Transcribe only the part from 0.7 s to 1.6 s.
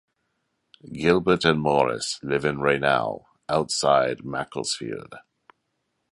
Gilbert